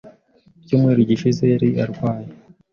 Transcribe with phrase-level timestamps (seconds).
[0.55, 2.31] Mu cyumweru gishize yari arwaye.